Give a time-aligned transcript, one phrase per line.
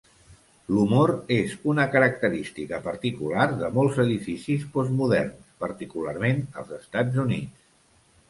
[0.75, 7.63] L'humor és una característica particular de molts edificis postmoderns, particularment als Estats Units.